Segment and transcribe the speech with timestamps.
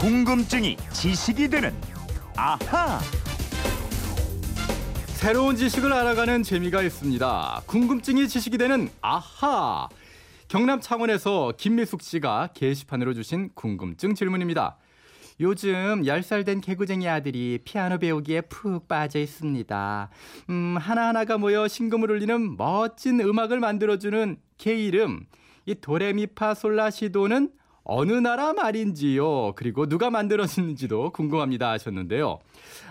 [0.00, 1.74] 궁금증이 지식이 되는
[2.34, 2.98] 아하.
[5.08, 7.64] 새로운 지식을 알아가는 재미가 있습니다.
[7.66, 9.90] 궁금증이 지식이 되는 아하.
[10.48, 14.78] 경남 창원에서 김미숙 씨가 게시판으로 주신 궁금증 질문입니다.
[15.38, 20.08] 요즘 10살 된 개구쟁이 아들이 피아노 배우기에 푹 빠져 있습니다.
[20.48, 25.26] 음, 하나하나가 모여 신금을 울리는 멋진 음악을 만들어주는 개 이름.
[25.66, 27.59] 이 도레미파 솔라시도는
[27.92, 29.54] 어느 나라 말인지요?
[29.56, 32.38] 그리고 누가 만들었는지도 궁금합니다 하셨는데요.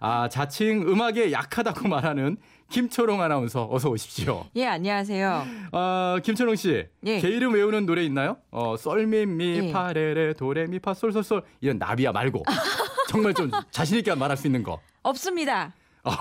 [0.00, 2.38] 아, 자칭 음악에 약하다고 말하는
[2.70, 4.46] 김초롱 아나운서 어서 오십시오.
[4.56, 5.44] 예, 안녕하세요.
[5.72, 6.86] 아, 김초롱 씨.
[7.04, 7.20] 예.
[7.20, 8.38] 개 이름 외우는 노래 있나요?
[8.50, 9.72] 어, 썰미미 예.
[9.72, 12.42] 파레레 도레미 파 솔솔솔 이런 나비야 말고
[13.10, 14.80] 정말 좀 자신 있게 말할 수 있는 거.
[15.02, 15.74] 없습니다.
[16.04, 16.16] 아,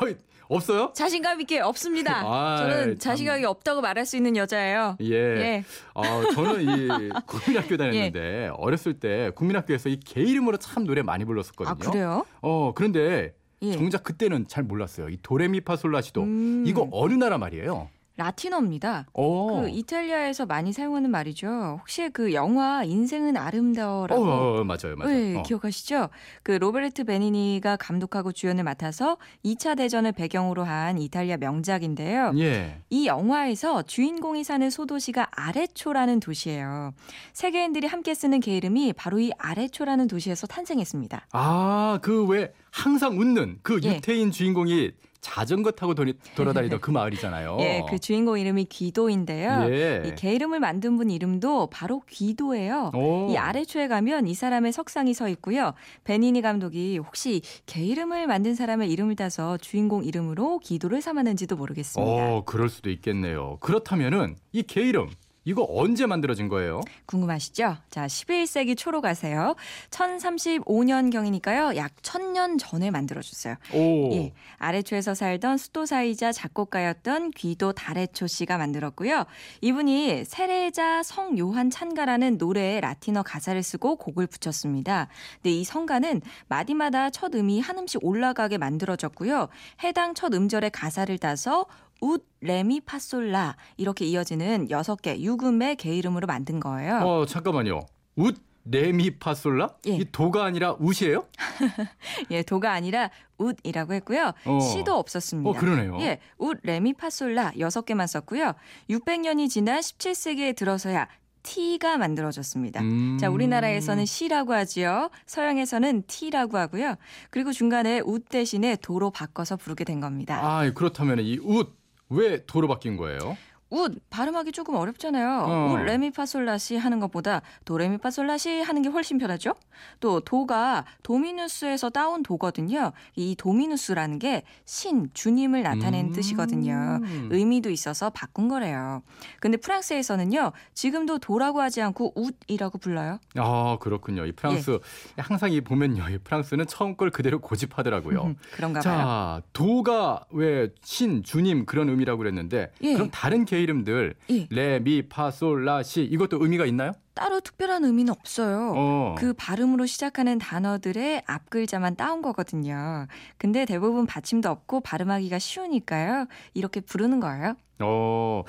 [0.47, 0.91] 없어요?
[0.93, 2.21] 자신감 있게 없습니다.
[2.25, 2.97] 아이, 저는 참.
[2.97, 4.97] 자신감이 없다고 말할 수 있는 여자예요.
[5.01, 5.13] 예.
[5.13, 5.63] 예.
[5.93, 6.01] 아,
[6.33, 6.87] 저는 이
[7.25, 11.71] 국민학교 다녔는데 어렸을 때 국민학교에서 이 개 이름으로 참 노래 많이 불렀었거든요.
[11.71, 12.25] 아, 그래요?
[12.41, 13.71] 어, 그런데 예.
[13.71, 15.09] 정작 그때는 잘 몰랐어요.
[15.09, 16.63] 이 도레미파솔라시도 음.
[16.67, 17.89] 이거 어느 나라 말이에요?
[18.17, 19.05] 라틴어입니다.
[19.13, 19.61] 어.
[19.61, 21.77] 그 이탈리아에서 많이 사용하는 말이죠.
[21.79, 25.13] 혹시 그 영화 인생은 아름다워라고 어, 어, 맞아요, 맞아요.
[25.13, 25.43] 네, 어.
[25.43, 26.09] 기억하시죠?
[26.43, 32.33] 그 로베르트 베니니가 감독하고 주연을 맡아서 2차 대전을 배경으로 한 이탈리아 명작인데요.
[32.37, 32.81] 예.
[32.89, 36.93] 이 영화에서 주인공이 사는 소도시가 아레초라는 도시예요.
[37.33, 41.27] 세계인들이 함께 쓰는 개 이름이 바로 이 아레초라는 도시에서 탄생했습니다.
[41.31, 43.95] 아, 그 왜 항상 웃는 그 예.
[43.95, 47.57] 유태인 주인공이 자전거 타고 돌이, 돌아다니던 그 마을이잖아요.
[47.61, 49.65] 예, 그 주인공 이름이 귀도인데요.
[49.71, 50.03] 예.
[50.05, 52.91] 이개 이름을 만든 분 이름도 바로 귀도예요.
[52.93, 53.31] 오.
[53.31, 55.73] 이 아래초에 가면 이 사람의 석상이 서 있고요.
[56.03, 62.11] 베니니 감독이 혹시 개 이름을 만든 사람의 이름을 따서 주인공 이름으로 귀도를 삼았는지도 모르겠습니다.
[62.11, 63.57] 어, 그럴 수도 있겠네요.
[63.61, 65.09] 그렇다면은 이 개 이름
[65.47, 66.81] 이거 언제 만들어진 거예요?
[67.05, 67.77] 궁금하시죠?
[67.91, 69.55] 자, 11세기 초로 가세요.
[69.91, 71.75] 1035년경이니까요.
[71.75, 73.55] 약 1000년 전에 만들어졌어요.
[73.73, 74.11] 오.
[74.13, 79.25] 예, 아레초에서 살던 수도사이자 작곡가였던 귀도 다레초 씨가 만들었고요.
[79.61, 85.09] 이분이 세례자 성 요한 찬가라는 노래에 라틴어 가사를 쓰고 곡을 붙였습니다.
[85.35, 89.49] 근데 이 성가는 마디마다 첫 음이 한 음씩 올라가게 만들어졌고요.
[89.83, 91.67] 해당 첫 음절의 가사를 따서
[92.01, 96.97] 웃, 레미, 파솔라 이렇게 이어지는 여섯 개 육음의 계이름으로 만든 거예요.
[97.03, 97.81] 어, 잠깐만요.
[98.15, 98.35] 웃
[98.67, 99.75] 레미 파솔라?
[99.87, 99.91] 예.
[99.97, 101.25] 이 도가 아니라 Ut이에요?
[102.31, 104.33] 예, 도가 아니라 Ut이라고 했고요.
[104.45, 104.59] 어.
[104.59, 105.49] 시도 없었습니다.
[105.49, 105.97] 어, 그러네요.
[106.01, 108.53] 예, 웃, 레미, 파솔라 여섯 개만 썼고요.
[108.89, 111.07] 600년이 지난 17세기에 들어서야
[111.43, 112.81] Ti가 만들어졌습니다.
[112.81, 113.17] 음.
[113.19, 115.11] 자, 우리나라에서는 시라고 하지요.
[115.27, 116.95] 서양에서는 Ti라고 하고요.
[117.29, 120.39] 그리고 중간에 웃 대신에 도로 바꿔서 부르게 된 겁니다.
[120.43, 121.71] 아, 그렇다면 이 웃
[122.15, 123.37] 왜 도로 바뀐 거예요?
[123.69, 125.45] 웃 발음하기 조금 어렵잖아요.
[125.47, 125.73] 어.
[125.73, 129.53] 웃 레미파솔라시 하는 것보다 도레미파솔라시 하는 게 훨씬 편하죠.
[129.99, 132.91] 또 도가 도미누스에서 따온 도거든요.
[133.15, 136.13] 이 도미누스라는 게 신, 주님을 나타내는 음.
[136.13, 136.99] 뜻이거든요.
[137.31, 139.01] 의미도 있어서 바꾼 거래요.
[139.39, 140.51] 근데 프랑스에서는요.
[140.73, 143.19] 지금도 도라고 하지 않고 웃이라고 불러요.
[143.35, 144.25] 아, 그렇군요.
[144.25, 144.71] 이 프랑스
[145.17, 145.21] 예.
[145.21, 146.07] 항상 이 보면요.
[146.09, 148.23] 이 프랑스는 처음 걸 그대로 고집하더라고요.
[148.23, 148.93] 음, 그런가 봐요.
[148.93, 152.93] 자, 도가 왜 신, 주님 그런 의미라고 그랬는데 예.
[152.93, 154.47] 그럼 다른 개 이름들 예.
[154.51, 156.93] 레, 미, 파, 솔, 라, 시 이것도 의미가 있나요?
[157.15, 158.73] 따로 특별한 의미는 없어요.
[158.75, 159.15] 어.
[159.17, 163.07] 그 발음으로 시작하는 단어들의 앞 글자만 따온 거거든요.
[163.37, 166.27] 근데 대부분 받침도 없고 발음하기가 쉬우니까요.
[166.53, 167.55] 이렇게 부르는 거예요.
[167.79, 168.43] 어,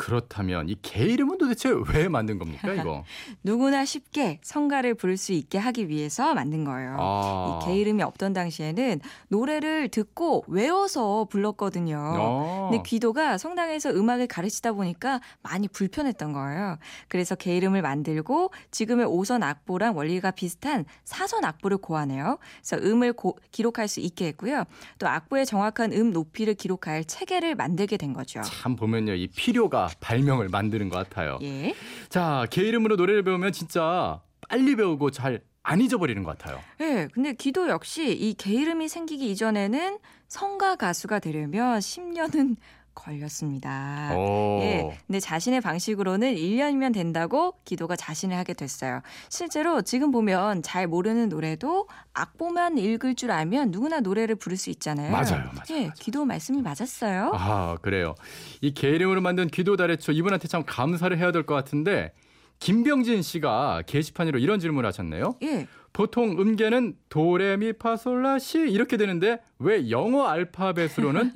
[0.00, 3.04] 그렇다면 이 개 이름은 도대체 왜 만든 겁니까, 이거?
[3.44, 6.96] 누구나 쉽게 성가를 부를 수 있게 하기 위해서 만든 거예요.
[6.98, 7.60] 아.
[7.62, 11.98] 이개 이름이 없던 당시에는 노래를 듣고 외워서 불렀거든요.
[12.18, 12.68] 어.
[12.70, 16.78] 근데 귀도가 성당에서 음악을 가르치다 보니까 많이 불편했던 거예요.
[17.08, 22.38] 그래서 개 이름을 만들고 지금의 오선 악보랑 원리가 비슷한 사선 악보를 고하네요.
[22.66, 24.64] 그래서 음을 고- 기록할 수 있게 했고요.
[24.98, 28.40] 또 악보의 정확한 음 높이를 기록할 체계를 만들게 된 거죠.
[28.42, 31.38] 참 보면요, 이 필요가 발명을 만드는 것 같아요.
[31.42, 31.74] 예.
[32.08, 36.58] 자, 개 이름으로 노래를 배우면 진짜 빨리 배우고 잘 안 잊어버리는 것 같아요.
[36.80, 42.56] 예, 근데 기도 역시 이 개 이름이 생기기 이전에는 성가 가수가 되려면 10년은
[42.94, 44.14] 걸렸습니다.
[44.16, 44.58] 오.
[44.62, 44.98] 예.
[45.06, 49.00] 근데 자신의 방식으로는 1년이면 된다고 기도가 자신을 하게 됐어요.
[49.28, 55.10] 실제로 지금 보면 잘 모르는 노래도 악보만 읽을 줄 알면 누구나 노래를 부를 수 있잖아요.
[55.10, 55.92] 맞아요, 맞아요, 예, 맞아요.
[55.98, 57.32] 기도 말씀이 맞았어요.
[57.34, 58.14] 아, 그래요.
[58.60, 62.12] 이 개 이름으로 만든 귀도 다래초 이분한테 참 감사를 해야 될 것 같은데
[62.60, 65.34] 김병진 씨가 게시판으로 이런 질문을 하셨네요.
[65.42, 65.66] 예.
[65.92, 71.32] 보통 음계는 도레미파솔라시 이렇게 되는데 왜 영어 알파벳으로는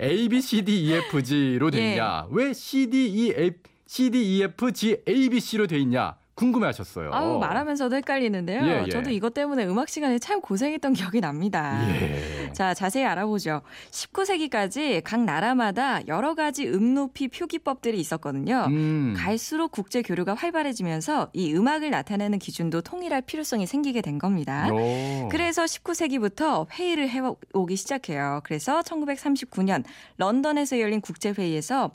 [0.00, 1.90] A B C D E F G로 돼 예.
[1.92, 2.26] 있냐?
[2.30, 3.56] 왜 C D E F
[3.86, 6.14] C D E F G A B C로 돼 있냐?
[6.34, 7.10] 궁금해하셨어요.
[7.14, 8.62] 아우 말하면서도 헷갈리는데요.
[8.62, 8.90] 예, 예.
[8.90, 11.80] 저도 이것 때문에 음악 시간에 참 고생했던 기억이 납니다.
[11.98, 12.35] 예.
[12.56, 13.60] 자, 자세히 알아보죠.
[13.90, 18.64] 19세기까지 각 나라마다 여러 가지 음높이 표기법들이 있었거든요.
[18.70, 19.12] 음.
[19.14, 24.70] 갈수록 국제 교류가 활발해지면서 이 음악을 나타내는 기준도 통일할 필요성이 생기게 된 겁니다.
[24.72, 25.28] 오.
[25.30, 28.40] 그래서 19세기부터 회의를 해오기 시작해요.
[28.42, 29.84] 그래서 1939년
[30.16, 31.90] 런던에서 열린 국제회의에서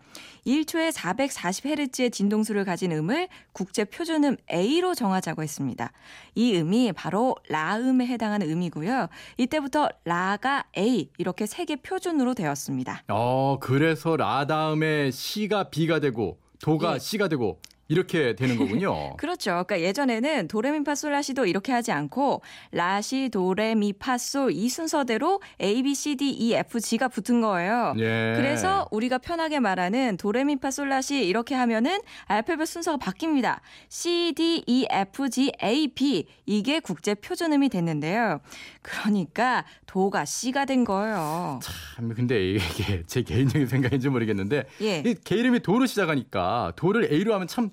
[0.45, 5.91] 1초에 440Hz의 진동수를 가진 음을 국제 표준음 A로 정하자고 했습니다.
[6.35, 9.07] 이 음이 바로 라음에 해당하는 음이고요.
[9.37, 13.03] 이때부터 라가 A 이렇게 세계 표준으로 되었습니다.
[13.09, 16.99] 어, 그래서 라 다음에 C가 B가 되고 도가 예.
[16.99, 17.59] C가 되고
[17.91, 19.15] 이렇게 되는 거군요.
[19.17, 19.51] 그렇죠.
[19.51, 22.41] 그러니까 예전에는 도레미파솔라시도 이렇게 하지 않고
[22.71, 27.93] 라시 도레미파솔 이 순서대로 A B C D E F G가 붙은 거예요.
[27.97, 28.33] 예.
[28.37, 33.59] 그래서 우리가 편하게 말하는 도레미파솔라시 이렇게 하면은 알파벳 순서가 바뀝니다.
[33.89, 38.39] C D E F G A B 이게 국제 표준음이 됐는데요.
[38.81, 41.59] 그러니까 도가 C가 된 거예요.
[41.61, 45.03] 참 근데 이게 제 개인적인 생각인지 모르겠는데 예.
[45.05, 47.71] 이개 이름이 도로 시작하니까 도를 A로 하면 참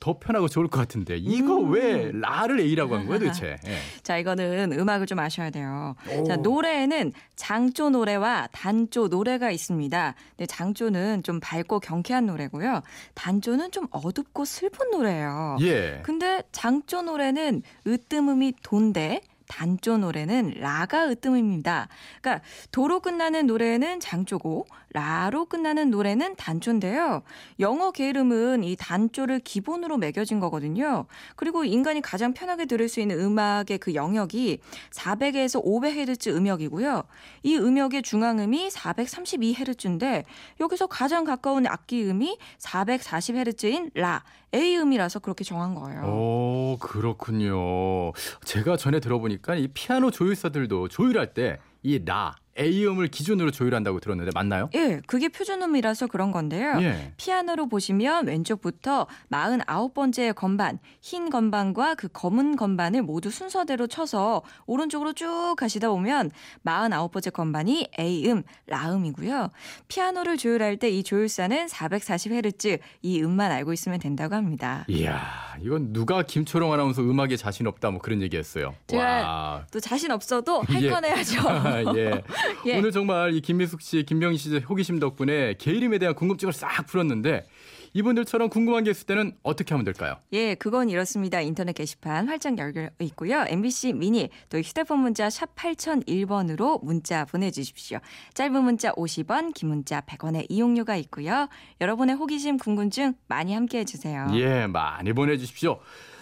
[0.00, 1.72] 더 편하고 좋을 것 같은데 이거 음.
[1.72, 3.58] 왜 라를 A라고 한 거야 도대체?
[3.66, 3.76] 예.
[4.02, 5.94] 자, 이거는 음악을 좀 아셔야 돼요.
[6.10, 6.24] 오.
[6.24, 10.14] 자, 노래에는 장조 노래와 단조 노래가 있습니다.
[10.30, 12.80] 근데 장조는 좀 밝고 경쾌한 노래고요.
[13.14, 15.58] 단조는 좀 어둡고 슬픈 노래예요.
[15.60, 16.00] 예.
[16.02, 21.88] 근데 장조 노래는 으뜸음이 돈데 단조 노래는 라가 으뜸음입니다.
[22.22, 27.22] 그러니까 도로 끝나는 노래는 장조고 라로 끝나는 노래는 단조인데요.
[27.58, 31.06] 영어 게으름은 이 단조를 기본으로 매겨진 거거든요.
[31.34, 34.60] 그리고 인간이 가장 편하게 들을 수 있는 음악의 그 영역이
[34.90, 37.02] 400에서 500Hz 음역이고요.
[37.42, 40.24] 이 음역의 중앙음이 432Hz인데
[40.60, 44.22] 여기서 가장 가까운 악기음이 440Hz인 라,
[44.54, 46.02] A음이라서 그렇게 정한 거예요.
[46.02, 48.12] 오 그렇군요.
[48.44, 54.68] 제가 전에 들어보니까 이 피아노 조율사들도 조율할 때 이 라 A음을 기준으로 조율한다고 들었는데 맞나요?
[54.74, 56.78] 예, 그게 표준음이라서 그런 건데요.
[56.82, 57.14] 예.
[57.16, 65.54] 피아노로 보시면 왼쪽부터 49번째 건반, 흰 건반과 그 검은 건반을 모두 순서대로 쳐서 오른쪽으로 쭉
[65.56, 66.32] 가시다 보면
[66.66, 69.50] 49번째 건반이 A음, 라음이고요.
[69.88, 74.84] 피아노를 조율할 때 이 조율사는 440Hz 이 음만 알고 있으면 된다고 합니다.
[74.88, 78.74] 이야 이건 누가 김초롱 아나운서 음악에 자신 없다 뭐 그런 얘기했어요.
[78.88, 79.66] 제가- 와.
[79.72, 80.90] 또 자신 없어도 할 예.
[80.90, 81.38] 건 해야죠.
[81.96, 82.22] 예.
[82.66, 82.78] 예.
[82.78, 87.46] 오늘 정말 이 김미숙 씨, 김병희 씨의 호기심 덕분에 개 이름에 대한 궁금증을 싹 풀었는데
[87.92, 90.16] 이분들처럼 궁금한 게 있을 때는 어떻게 하면 될까요?
[90.32, 91.40] 예, 그건 이렇습니다.
[91.40, 93.44] 인터넷 게시판 활짝 열려 있고요.
[93.48, 97.98] MBC 미니 또 휴대폰 문자 샵 8001번으로 문자 보내주십시오.
[98.34, 101.48] 짧은 문자 50원, 긴 문자 100원의 이용료가 있고요.
[101.80, 104.28] 여러분의 호기심, 궁금증 많이 함께해 주세요.
[104.34, 105.80] 예, 많이 보내주십시오.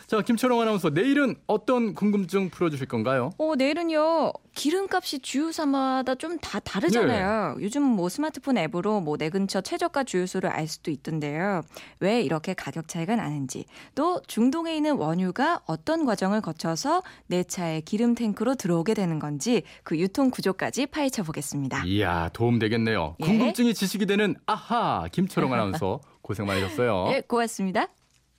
[0.08, 3.28] 자, 김초롱 아나운서 내일은 어떤 궁금증 풀어주실 건가요?
[3.37, 7.56] 어, 내일은요, 기름값이 주유사마다 좀 다 다르잖아요.
[7.60, 11.60] 요즘 뭐 스마트폰 앱으로 뭐 내 근처 최저가 주유소를 알 수도 있던데요.
[12.00, 18.14] 왜 이렇게 가격 차이가 나는지, 또 중동에 있는 원유가 어떤 과정을 거쳐서 내 차의 기름
[18.14, 21.84] 탱크로 들어오게 되는 건지 그 유통 구조까지 파헤쳐 보겠습니다.
[21.84, 23.16] 이야, 도움 되겠네요.
[23.20, 23.25] 예.
[23.26, 27.08] 궁금증이 지식이 되는 아하 김초롱 아나운서 고생 많으셨어요.
[27.12, 27.88] 예, 고맙습니다.